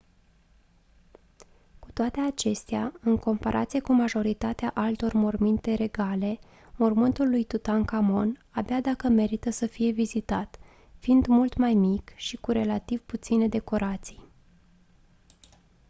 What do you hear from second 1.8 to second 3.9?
toate acestea în comparație